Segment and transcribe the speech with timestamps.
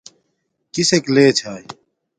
[0.73, 1.65] کسک لے چھاݵ